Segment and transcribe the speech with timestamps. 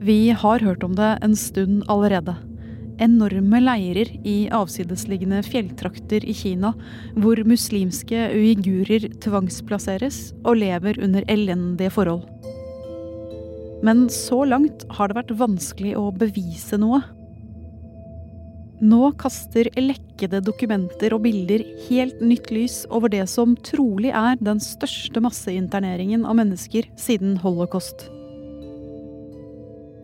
[0.00, 2.36] Vi har hørt om det en stund allerede.
[3.00, 6.72] Enorme leirer i avsidesliggende fjelltrakter i Kina,
[7.16, 12.24] hvor muslimske uigurer tvangsplasseres og lever under elendige forhold.
[13.84, 17.02] Men så langt har det vært vanskelig å bevise noe.
[18.80, 24.60] Nå kaster lekkede dokumenter og bilder helt nytt lys over det som trolig er den
[24.60, 28.10] største masseinterneringen av mennesker siden holocaust.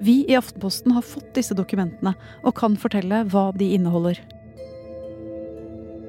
[0.02, 4.18] Vi i Aftenposten har fått disse dokumentene og kan fortelle hva de inneholder.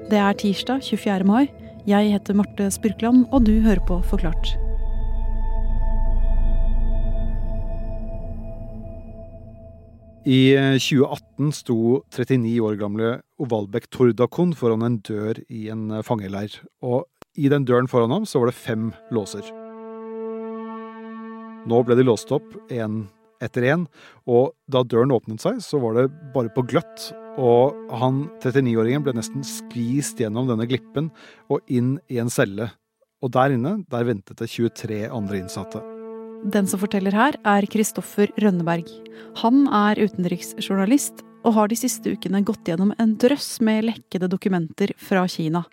[0.10, 1.28] Det er tirsdag 24.
[1.30, 1.46] mai.
[1.86, 4.56] Jeg heter Marte Spurkland, og du hører på Forklart.
[10.26, 11.80] I 2018 sto
[12.16, 16.64] 39 år gamle Ovalbek Tordakon foran en dør i en fangeleir.
[16.82, 17.04] Og
[17.38, 19.44] i den døren foran ham så var det fem låser.
[21.70, 23.04] Nå ble de låst opp én
[23.44, 23.88] etter én,
[24.30, 27.12] og da døren åpnet seg, så var det bare på gløtt.
[27.42, 31.10] Og han 39-åringen ble nesten skvist gjennom denne glippen
[31.52, 32.70] og inn i en celle.
[33.24, 35.82] Og der inne, der ventet det 23 andre innsatte.
[36.44, 38.90] Den som forteller her, er Kristoffer Rønneberg.
[39.40, 44.92] Han er utenriksjournalist og har de siste ukene gått gjennom en drøss med lekkede dokumenter
[45.00, 45.64] fra Kina.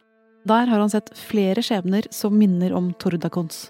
[0.48, 3.68] Der har han sett flere skjebner som minner om Tordakons.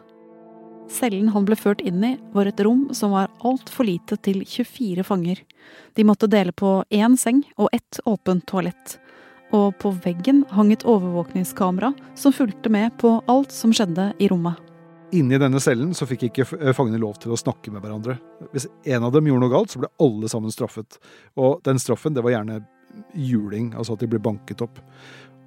[0.91, 5.05] Cellen han ble ført inn i, var et rom som var altfor lite til 24
[5.07, 5.43] fanger.
[5.95, 8.97] De måtte dele på én seng og ett åpent toalett.
[9.55, 14.59] Og på veggen hang et overvåkningskamera som fulgte med på alt som skjedde i rommet.
[15.15, 18.15] Inni denne cellen så fikk ikke fangene lov til å snakke med hverandre.
[18.53, 21.01] Hvis en av dem gjorde noe galt, så ble alle sammen straffet.
[21.35, 22.61] Og den straffen det var gjerne
[23.15, 24.79] juling, altså at de ble banket opp.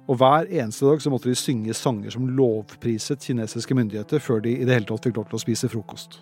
[0.04, 4.52] Og hver eneste dag så måtte de synge sanger som lovpriset kinesiske myndigheter før de
[4.58, 6.18] i det hele tatt fikk lov til å spise frokost.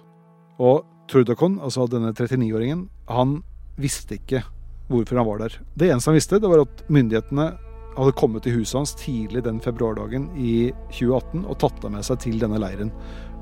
[0.62, 3.40] Og Trudakon, altså denne 39-åringen, han
[3.80, 4.44] visste ikke
[4.92, 5.56] hvorfor han var der.
[5.74, 7.48] Det eneste han visste, det var at myndighetene
[7.96, 12.22] hadde kommet til huset hans tidlig den februardagen i 2018 og tatt ham med seg
[12.22, 12.92] til denne leiren.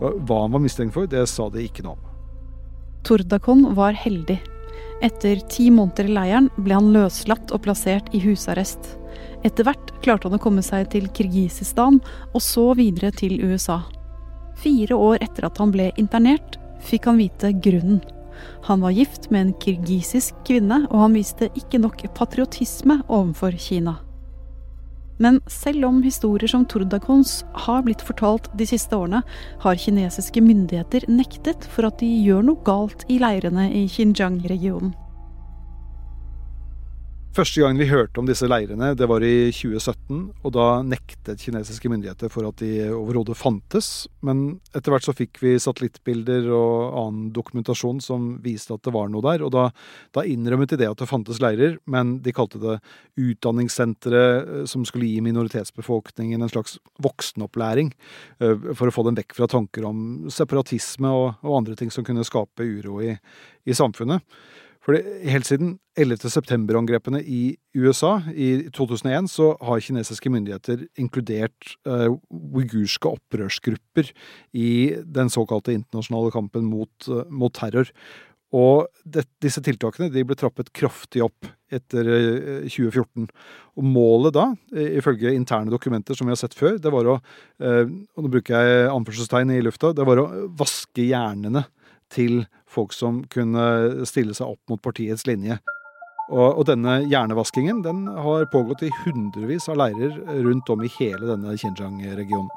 [0.01, 2.09] Og hva han var mistenkt for, det sa de ikke noe om.
[3.07, 4.41] Tordakon var heldig.
[5.05, 8.97] Etter ti måneder i leiren ble han løslatt og plassert i husarrest.
[9.47, 12.01] Etter hvert klarte han å komme seg til Kirgisistan,
[12.35, 13.81] og så videre til USA.
[14.61, 18.03] Fire år etter at han ble internert, fikk han vite grunnen.
[18.69, 23.99] Han var gift med en kirgisisk kvinne, og han viste ikke nok patriotisme overfor Kina.
[25.21, 29.21] Men selv om historier som Tordakons har blitt fortalt de siste årene,
[29.61, 34.95] har kinesiske myndigheter nektet for at de gjør noe galt i leirene i Xinjiang-regionen.
[37.31, 40.17] Første gang vi hørte om disse leirene, det var i 2017.
[40.43, 44.09] Og da nektet kinesiske myndigheter for at de overhodet fantes.
[44.27, 49.13] Men etter hvert så fikk vi satellittbilder og annen dokumentasjon som viste at det var
[49.15, 49.45] noe der.
[49.47, 49.69] Og da,
[50.11, 52.81] da innrømmet de det at det fantes leirer, men de kalte det
[53.23, 57.95] utdanningssentre eh, som skulle gi minoritetsbefolkningen en slags voksenopplæring.
[58.43, 62.03] Eh, for å få dem vekk fra tanker om separatisme og, og andre ting som
[62.03, 63.15] kunne skape uro i,
[63.71, 64.27] i samfunnet.
[64.81, 66.25] For helt siden 11.
[66.33, 74.09] september-angrepene i USA i 2001 så har kinesiske myndigheter inkludert uh, uigurske opprørsgrupper
[74.57, 74.71] i
[75.05, 77.93] den såkalte internasjonale kampen mot, uh, mot terror.
[78.57, 83.29] Og det, disse tiltakene de ble trappet kraftig opp etter uh, 2014.
[83.77, 87.21] Og målet da, ifølge interne dokumenter som vi har sett før, det var å
[87.61, 89.93] Og nå bruker jeg anførselstegn i lufta.
[89.97, 90.27] Det var å
[90.59, 91.63] vaske hjernene
[92.11, 95.59] til folk som kunne stille seg opp mot partiets linje.
[96.31, 100.15] Og, og denne hjernevaskingen den har pågått i hundrevis av leirer
[100.45, 102.51] rundt om i hele denne Xinjiang-regionen.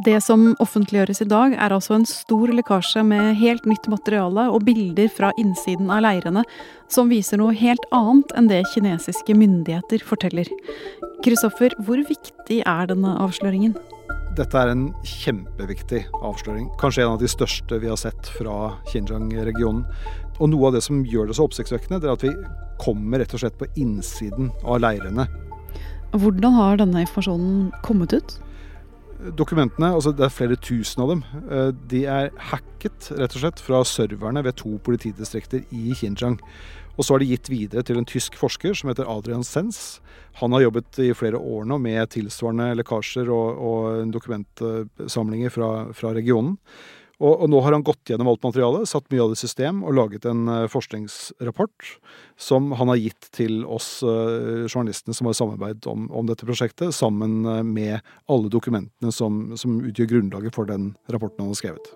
[0.00, 4.64] Det som offentliggjøres i dag, er altså en stor lekkasje med helt nytt materiale og
[4.64, 6.44] bilder fra innsiden av leirene
[6.88, 10.48] som viser noe helt annet enn det kinesiske myndigheter forteller.
[11.26, 13.74] Kristoffer, hvor viktig er denne avsløringen?
[14.38, 16.68] Dette er en kjempeviktig avsløring.
[16.80, 19.82] Kanskje en av de største vi har sett fra Xinjiang-regionen.
[20.40, 22.34] Og noe av det som gjør det så oppsiktsvekkende, det er at vi
[22.80, 25.26] kommer rett og slett på innsiden av leirene.
[26.14, 28.36] Hvordan har denne informasjonen kommet ut?
[29.36, 33.60] Dokumentene, altså det er flere tusen av dem, eh, de er hacket rett og slett
[33.60, 36.38] fra serverne ved to politidistrikter i Xinjiang.
[37.00, 40.02] Og så er det gitt videre til en tysk forsker som heter Adrian Sens.
[40.42, 46.12] Han har jobbet i flere år nå med tilsvarende lekkasjer og, og dokumentsamlinger fra, fra
[46.12, 46.58] regionen.
[47.20, 49.82] Og, og, nå har han gått gjennom alt materialet, satt mye av det i system
[49.84, 51.90] og laget en uh, forskningsrapport
[52.40, 56.96] som han har gitt til oss uh, journalistene som har samarbeidet om, om dette prosjektet,
[56.96, 61.92] sammen uh, med alle dokumentene som, som utgjør grunnlaget for den rapporten han har skrevet.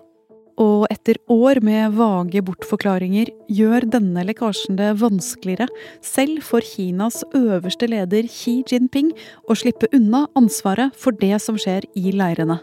[0.61, 5.67] Og etter år med vage bortforklaringer gjør denne lekkasjen det vanskeligere,
[5.99, 9.11] selv for Kinas øverste leder Xi Jinping,
[9.51, 12.61] å slippe unna ansvaret for det som skjer i leirene.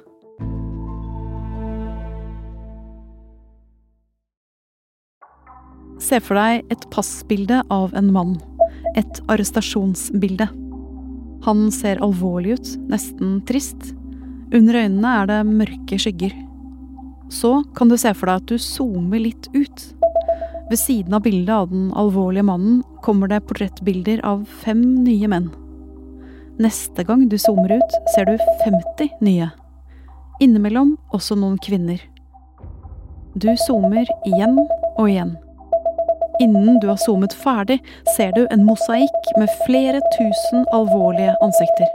[6.03, 8.33] Se for deg et passbilde av en mann.
[8.99, 10.49] Et arrestasjonsbilde.
[11.45, 13.93] Han ser alvorlig ut, nesten trist.
[14.53, 16.35] Under øynene er det mørke skygger.
[17.33, 19.87] Så kan du se for deg at du zoomer litt ut.
[20.69, 25.49] Ved siden av bildet av den alvorlige mannen kommer det portrettbilder av fem nye menn.
[26.61, 29.49] Neste gang du zoomer ut, ser du 50 nye.
[30.45, 32.03] Innimellom også noen kvinner.
[33.33, 34.59] Du zoomer igjen
[34.99, 35.33] og igjen.
[36.41, 37.79] Innen du har zoomet ferdig,
[38.17, 41.89] ser du en mosaikk med flere tusen alvorlige ansikter.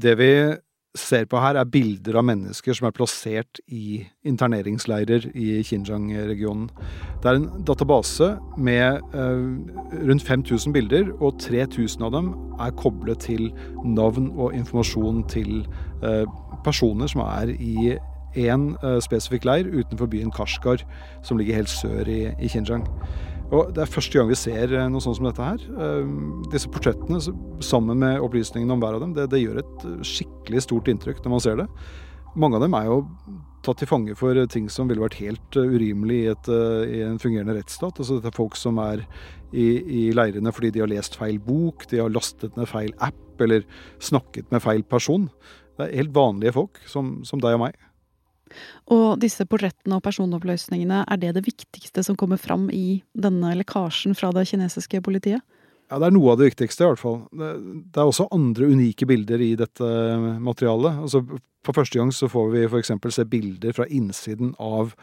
[0.00, 0.32] Det vi
[0.98, 6.66] ser på her, er bilder av mennesker som er plassert i interneringsleirer i Xinjiang-regionen.
[7.22, 9.44] Det er en database med eh,
[10.08, 13.52] rundt 5000 bilder, og 3000 av dem er koblet til
[13.84, 15.60] navn og informasjon til
[16.02, 16.26] eh,
[16.66, 17.94] personer som er i
[18.38, 20.82] én eh, spesifikk leir utenfor byen Kashgar,
[21.22, 22.86] som ligger helt sør i, i Xinjiang.
[23.50, 25.62] Og Det er første gang vi ser eh, noe sånt som dette her.
[25.82, 26.10] Eh,
[26.52, 27.18] disse portrettene
[27.64, 31.22] sammen med opplysningene om hver av dem, det, det, gjør et eh, skikkelig stort inntrykk
[31.24, 31.66] når man ser det.
[32.38, 33.00] Mange av dem er jo
[33.66, 36.50] tatt til fange for ting som ville vært helt urimelig i, et,
[36.94, 37.98] i en fungerende rettsstat.
[37.98, 39.02] Altså Dette er folk som er
[39.50, 43.42] i, i, leirene fordi de har lest feil bok, de har lastet ned feil app
[43.42, 43.66] eller
[44.00, 45.26] snakket med feil person.
[45.76, 47.89] Det er helt vanlige folk, som, som deg og meg.
[48.90, 54.16] Og disse portrettene og personoppløsningene, er det det viktigste som kommer fram i denne lekkasjen
[54.18, 55.44] fra det kinesiske politiet?
[55.90, 57.16] Ja, det er noe av det viktigste, i hvert fall.
[57.34, 59.86] Det er også andre unike bilder i dette
[60.38, 61.00] materialet.
[61.02, 61.24] Altså,
[61.66, 62.92] for første gang så får vi f.eks.
[63.10, 64.94] se bilder fra innsiden av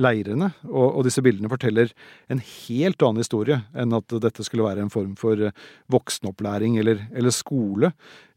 [0.00, 0.50] leirene.
[0.68, 1.92] Og, og, disse bildene forteller
[2.32, 5.54] en helt annen historie enn at dette skulle være en form for eh,
[5.92, 7.92] voksenopplæring eller, eller skole.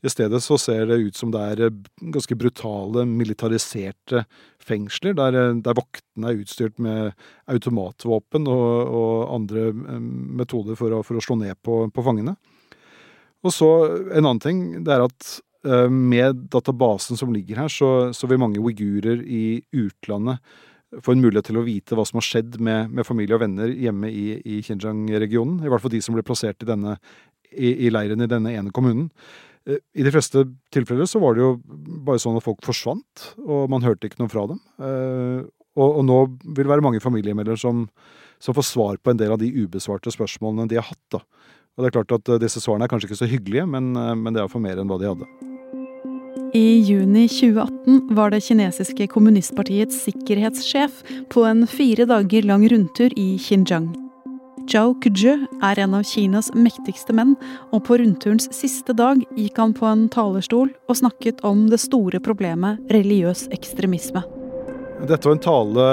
[0.05, 1.79] I stedet så ser det ut som det er eh,
[2.13, 4.25] ganske brutale, militariserte
[4.67, 7.17] fengsler, der, eh, der vaktene er utstyrt med
[7.49, 12.37] automatvåpen og, og andre metoder for å, for å, slå ned på, på fangene.
[13.45, 13.73] Og så
[14.11, 15.35] en annen ting, det er at
[15.91, 20.39] med databasen som ligger her, så, så vil mange uigurer i utlandet
[21.03, 23.71] få en mulighet til å vite hva som har skjedd med, med familie og venner
[23.71, 25.59] hjemme i, i Xinjiang-regionen.
[25.65, 26.95] I hvert fall de som ble plassert i, denne,
[27.51, 29.09] i, i leiren i denne ene kommunen.
[29.67, 31.51] Eh, I de fleste tilfeller så var det jo
[32.07, 34.61] bare sånn at folk forsvant, og man hørte ikke noe fra dem.
[34.79, 35.41] Eh,
[35.77, 37.85] og, og nå vil det være mange familiemedlemmer som,
[38.39, 41.03] som, får svar på en del av de ubesvarte spørsmålene de har hatt.
[41.13, 41.21] da.
[41.75, 44.33] Og det er klart at eh, Disse svarene er kanskje ikke så hyggelige, men, men
[44.33, 45.46] det er for mer enn hva de hadde.
[46.53, 51.01] I juni 2018 var det kinesiske kommunistpartiets sikkerhetssjef
[51.33, 53.89] på en fire dager lang rundtur i Xinjiang.
[54.67, 55.33] Zhao Kuzhe
[55.63, 57.35] er en av Kinas mektigste menn,
[57.71, 62.23] og på rundturens siste dag gikk han på en talerstol og snakket om det store
[62.23, 64.23] problemet religiøs ekstremisme.
[64.97, 65.83] Dette var en tale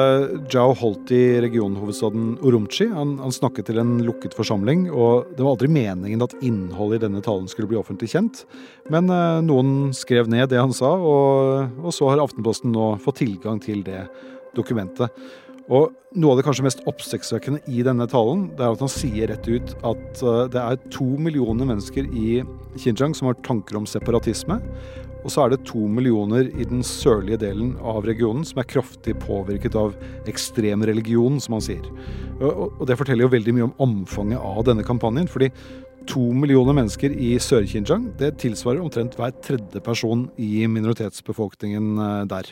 [0.49, 2.87] Zhao holdt i regionhovedstaden Urumqi.
[2.89, 7.05] Han, han, snakket til en lukket forsamling, og det var aldri meningen at innholdet i
[7.05, 8.47] denne talen skulle bli offentlig kjent.
[8.93, 13.21] Men eh, noen skrev ned det han sa, og, og, så har Aftenposten nå fått
[13.21, 14.07] tilgang til det
[14.57, 15.13] dokumentet.
[15.69, 19.31] Og noe av det kanskje mest oppsiktsvekkende i denne talen, det er at han sier
[19.35, 22.41] rett ut at eh, det er to millioner mennesker i
[22.81, 24.63] Xinjiang som har tanker om separatisme.
[25.25, 29.17] Og så er det to millioner i den sørlige delen av regionen som er kraftig
[29.23, 29.97] påvirket av
[30.31, 31.89] ekstrem religion, som han sier.
[32.45, 35.31] Og det forteller jo veldig mye om omfanget av denne kampanjen.
[35.31, 35.51] fordi
[36.07, 42.51] to millioner mennesker i Sør-Kinjang, det tilsvarer omtrent hver tredje person i minoritetsbefolkningen eh, der.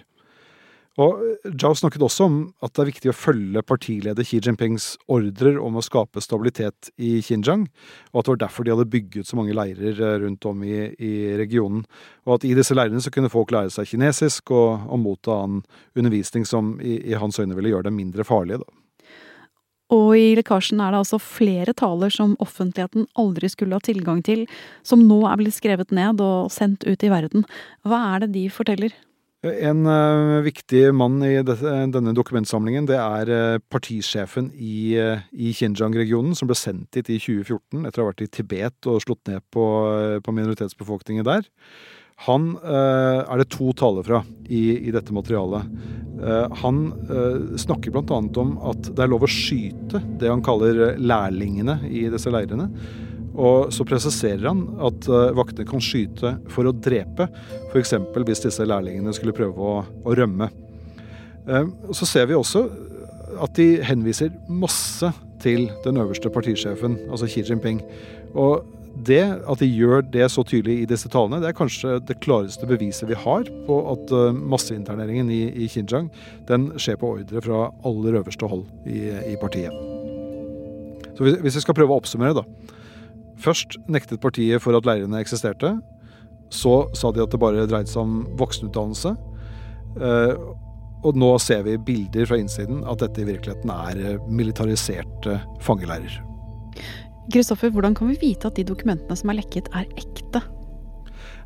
[1.00, 1.22] Og
[1.56, 5.78] Zhao snakket også om at det er viktig å følge partileder Xi Jinpings ordrer om
[5.80, 7.64] å skape stabilitet i Xinjiang,
[8.12, 10.90] og at det var derfor de hadde bygget så mange leirer eh, rundt om i,
[11.00, 11.86] i regionen.
[12.26, 15.62] Og at i disse leirene så kunne folk lære seg kinesisk og, og motta annen
[15.96, 18.60] undervisning som i, i, hans øyne ville gjøre dem mindre farlige.
[18.60, 19.16] da.
[19.92, 24.44] Og i lekkasjen er det altså flere taler som offentligheten aldri skulle ha tilgang til,
[24.84, 27.48] som nå er blitt skrevet ned og sendt ut i verden.
[27.84, 28.92] Hva er det de forteller?
[29.42, 36.36] En uh, viktig mann i denne dokumentsamlingen det er uh, partisjefen i, uh, i Xinjiang-regionen,
[36.38, 39.42] som ble sendt dit i 2014 etter å ha vært i Tibet og slått ned
[39.50, 39.64] på,
[40.22, 41.50] på minoritetsbefolkningen der.
[42.28, 45.64] Han er det to taler fra i, i dette materialet.
[46.60, 46.76] han
[47.58, 48.18] snakker bl.a.
[48.38, 52.68] om at det er lov å skyte det han kaller lærlingene i disse leirene.
[53.32, 57.30] Og så presiserer han at vaktene kan skyte for å drepe,
[57.70, 57.94] f.eks.
[58.12, 60.50] hvis disse lærlingene skulle prøve å, å rømme.
[61.96, 62.66] Så ser vi også
[63.40, 65.08] at de henviser masse
[65.42, 67.80] til den øverste partisjefen, altså Xi Jinping.
[68.38, 68.66] Og
[69.06, 72.68] det at de gjør det så tydelig i disse talene, det er kanskje det klareste
[72.68, 76.10] beviset vi har på at eh, masseinterneringen i, i Xinjiang
[76.48, 79.72] den skjer på ordre fra aller øverste hold i, i partiet.
[81.16, 82.78] Så hvis vi skal prøve å oppsummere, da.
[83.40, 85.76] Først nektet partiet for at leirene eksisterte.
[86.52, 89.14] Så sa de at det bare dreide seg om voksenutdannelse.
[90.00, 90.34] Eh,
[91.02, 96.20] og nå ser vi bilder fra innsiden at dette i virkeligheten er eh, militariserte fangeleirer.
[97.32, 100.42] Kristoffer, hvordan kan vi vite at de dokumentene som er lekket, er ekte?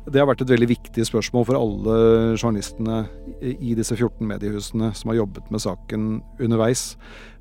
[0.07, 1.95] Det har vært et veldig viktig spørsmål for alle
[2.39, 3.01] journalistene
[3.43, 6.05] i disse 14 mediehusene som har jobbet med saken
[6.39, 6.93] underveis.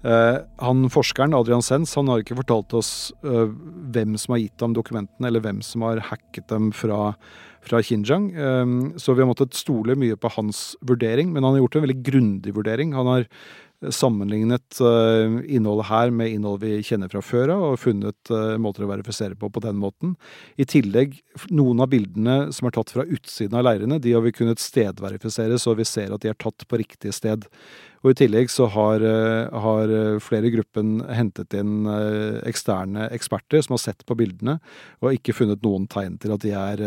[0.03, 2.91] Eh, han Forskeren Adrian Sens han har ikke fortalt oss
[3.23, 3.53] eh,
[3.95, 7.15] hvem som har gitt ham dokumentene, eller hvem som har hacket dem fra,
[7.63, 8.33] fra Xinjiang.
[8.35, 11.87] Eh, så vi har måttet stole mye på hans vurdering, men han har gjort en
[11.87, 12.99] veldig grundig vurdering.
[12.99, 13.31] Han har
[13.93, 18.87] sammenlignet uh, innholdet her med innhold vi kjenner fra før av, og funnet uh, måter
[18.87, 20.15] å verifisere på på den måten.
[20.57, 21.19] I tillegg,
[21.53, 25.61] noen av bildene som er tatt fra utsiden av leirene, de har vi kunnet stedverifisere,
[25.61, 27.45] så vi ser at de er tatt på riktig sted.
[28.05, 31.87] Og I tillegg så har, uh, har flere i gruppen hentet inn
[32.49, 34.59] eksterne eksperter som har sett på bildene,
[35.03, 36.85] og ikke funnet noen tegn til at de er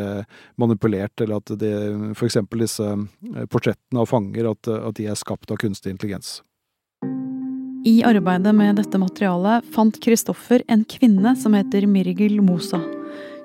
[0.59, 1.73] manipulert, eller at det
[2.15, 2.41] f.eks.
[2.57, 2.91] disse
[3.51, 6.39] portrettene av fanger, at, at de er skapt av kunstig intelligens.
[7.87, 12.81] I arbeidet med dette materialet fant Kristoffer en kvinne som heter Mirgil Mosa.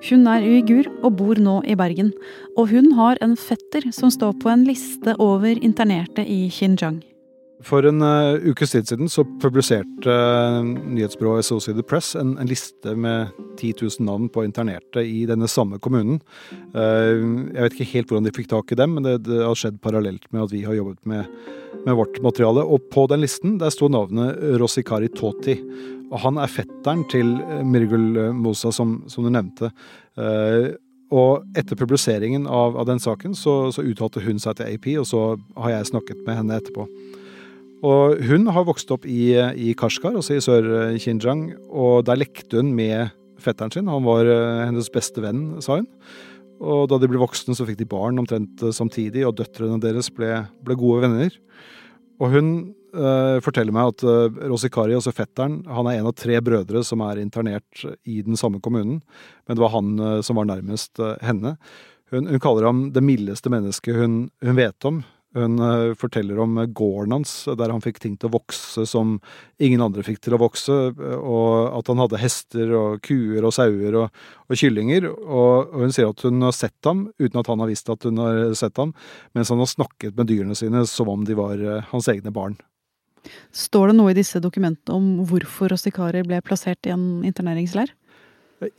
[0.05, 2.11] Hun er uigur og bor nå i Bergen,
[2.59, 6.99] og hun har en fetter som står på en liste over internerte i Xinjiang.
[7.64, 12.92] For en uh, ukes tid siden så publiserte uh, nyhetsbyrået Associated Press en, en, liste
[12.92, 16.21] med 10 000 navn på internerte i denne samme kommunen.
[16.76, 19.56] Uh, jeg vet ikke helt hvordan de fikk tak i dem, men det, det har
[19.59, 21.28] skjedd parallelt med at vi har jobbet med
[21.87, 22.62] med vårt materiale.
[22.62, 25.56] Og på den listen der sto navnet Rosikari Toti.
[26.12, 29.73] Og han er fetteren til eh, Mirgul eh, Mosa, som, som du nevnte.
[30.18, 30.76] Uh,
[31.14, 35.06] og etter publiseringen av, av den saken så, så, uttalte hun seg til AP, og
[35.09, 35.23] så
[35.61, 36.87] har jeg snakket med henne etterpå.
[37.85, 42.73] Og hun har vokst opp i, i Kashgar, altså i Sør-Xinjiang, og der lekte hun
[42.76, 43.12] med
[43.45, 43.91] fetteren sin.
[43.93, 44.29] Han var
[44.64, 45.91] hennes beste venn, sa hun.
[46.64, 50.47] Og da de ble voksne, så fikk de barn omtrent samtidig, og døtrene deres ble,
[50.64, 51.37] ble gode venner.
[52.23, 52.50] Og hun
[52.95, 57.03] eh, forteller meg at eh, Rosikari, altså fetteren, han er en av tre brødre som
[57.07, 59.00] er internert i den samme kommunen.
[59.45, 61.57] Men det var han eh, som var nærmest henne.
[62.12, 65.03] Hun, hun, kaller ham det mildeste mennesket hun, hun vet om.
[65.35, 69.17] Hun uh, forteller om gården hans, der han fikk ting til å vokse som
[69.62, 70.76] ingen andre fikk til å vokse,
[71.19, 75.09] og at han hadde hester og kuer og sauer og, og kyllinger.
[75.11, 78.07] Og, og, hun sier at hun har sett ham uten at han har visst at
[78.07, 78.95] hun har sett ham,
[79.35, 82.57] mens han har snakket med dyrene sine som om de var hans egne barn.
[83.55, 87.93] Står det noe i disse dokumentene om hvorfor Rosikari ble plassert i en interneringsleir?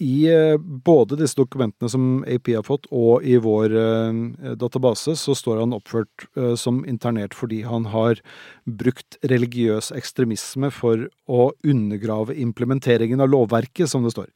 [0.01, 5.35] I eh, både disse dokumentene som AP har fått, og i vår eh, database, så
[5.37, 8.21] står han oppført eh, som internert fordi han har
[8.65, 14.31] brukt religiøs ekstremisme for å undergrave implementeringen av lovverket, som det står.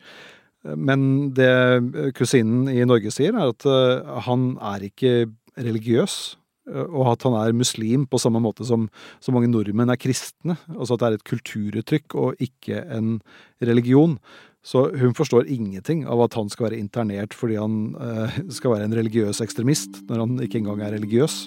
[0.75, 3.63] Men det kusinen i Norge sier, er at
[4.25, 5.13] han er ikke
[5.55, 6.17] religiøs
[6.69, 8.87] og at han er muslim på samme måte som
[9.23, 10.57] så mange nordmenn er kristne.
[10.75, 13.17] Altså at det er et kulturuttrykk og ikke en
[13.65, 14.17] religion.
[14.65, 18.89] Så hun forstår ingenting av at han skal være internert fordi han eh, skal være
[18.89, 21.45] en religiøs ekstremist, når han ikke engang er religiøs.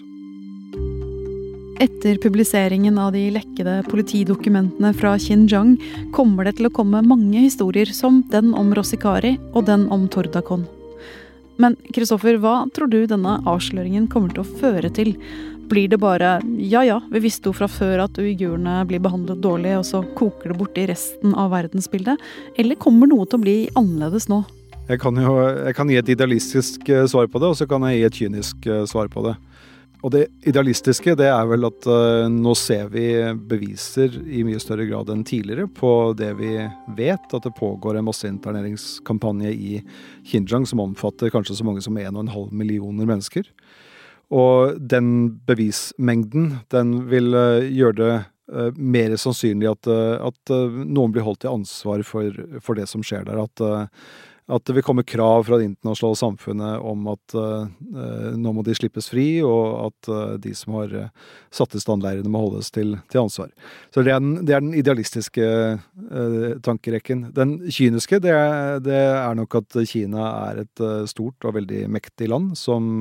[1.83, 5.75] Etter publiseringen av de lekkede politidokumentene fra Xinjiang
[6.15, 10.65] kommer det til å komme mange historier som den om Rosikari og den om Tordakon.
[11.61, 15.17] Men Kristoffer, hva tror du denne avsløringen kommer til å føre til?
[15.71, 19.77] Blir det bare ja ja, vi visste jo fra før at uigurene blir behandlet dårlig,
[19.79, 22.21] og så koker det bort i resten av verdensbildet?
[22.59, 24.43] Eller kommer noe til å bli annerledes nå?
[24.89, 27.87] Jeg kan jo jeg kan gi et idealistisk eh, svar på det, og så kan
[27.89, 29.37] jeg gi et kynisk eh, svar på det.
[30.03, 33.05] Og det idealistiske det er vel at uh, nå ser vi
[33.39, 36.57] beviser i mye større grad enn tidligere på det vi
[36.99, 39.77] vet, at det pågår en masseinterneringskampanje i
[40.27, 43.47] Xinjiang som omfatter kanskje så mange som 1,5 millioner mennesker.
[44.33, 45.09] Og den
[45.49, 48.11] bevismengden, den vil uh, gjøre det
[48.53, 53.27] uh, mer sannsynlig at, at, noen blir holdt til ansvar for, for, det som skjer
[53.29, 53.43] der.
[53.43, 53.65] At,
[54.53, 57.35] At det vil komme krav fra det internasjonale samfunnet om at
[58.37, 60.97] nå må de slippes fri, og at de som har
[61.55, 63.53] satt i stand leirene må holdes til, til, ansvar.
[63.95, 65.47] Så det er den, det er den idealistiske
[66.67, 67.29] tankerekken.
[67.33, 68.35] Den kyniske, det
[68.85, 72.99] det er, nok at Kina er et stort og veldig mektig land som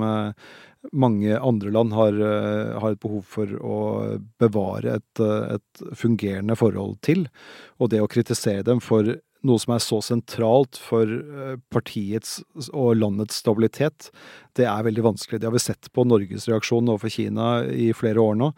[0.91, 2.15] mange andre land har,
[2.81, 3.79] har, et behov for å
[4.41, 7.27] bevare et, et fungerende forhold til.
[7.77, 9.13] Og det å kritisere dem for
[9.47, 14.09] noe som er så sentralt for eh, partiets og landets stabilitet,
[14.57, 15.39] det er veldig vanskelig.
[15.41, 18.51] Det har vi sett på Norges reaksjon overfor Kina i flere år nå.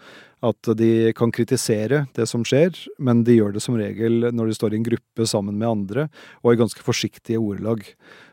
[0.44, 4.58] At de kan kritisere det som skjer, men de gjør det som regel når de
[4.58, 6.08] står i en gruppe sammen med andre,
[6.44, 7.86] og i ganske forsiktige ordelag.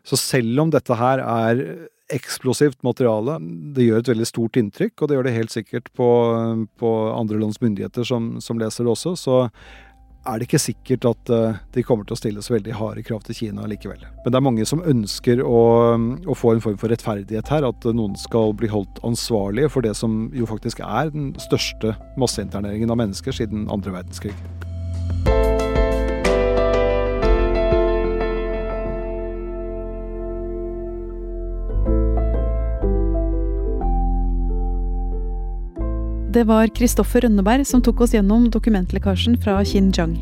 [0.02, 1.64] Så selv om dette her er
[2.14, 3.38] eksplosivt materiale.
[3.74, 6.08] Det gjør et veldig stort inntrykk, og det gjør det helt sikkert på,
[6.80, 9.14] på andre lands myndigheter som, som leser det også.
[9.18, 9.38] Så
[10.28, 13.22] er det ikke sikkert at uh, de kommer til å stille så veldig harde krav
[13.24, 14.02] til Kina likevel.
[14.24, 15.60] Men det er mange som ønsker å,
[15.96, 17.68] å, få en form for rettferdighet her.
[17.70, 22.92] At noen skal bli holdt ansvarlige for det som jo faktisk er den største masseinterneringen
[22.92, 24.36] av mennesker siden andre verdenskrig.
[36.30, 40.12] Det var Kristoffer Rønneberg som tok oss gjennom dokumentlekkasjen fra Xinjiang.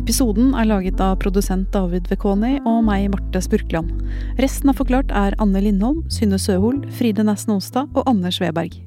[0.00, 3.90] Episoden er laget av produsent David Vekoni og meg, Marte Spurkland.
[4.40, 8.80] Resten av Forklart er Anne Lindholm, Synne Søhol, Fride Næss Nonstad og Anders Weberg.